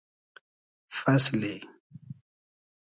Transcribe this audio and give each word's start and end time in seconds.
فئسلی 0.97 1.55